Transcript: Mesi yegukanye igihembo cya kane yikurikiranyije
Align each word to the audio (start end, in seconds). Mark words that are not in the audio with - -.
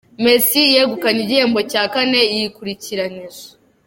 Mesi 0.23 0.59
yegukanye 0.75 1.19
igihembo 1.23 1.59
cya 1.71 1.83
kane 1.93 2.21
yikurikiranyije 2.35 3.43